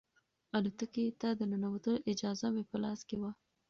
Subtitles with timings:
[0.57, 3.31] الوتکې ته د ننوتلو اجازه مې په لاس کې وه.